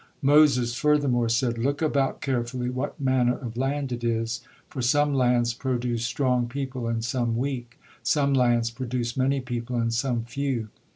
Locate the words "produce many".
8.71-9.41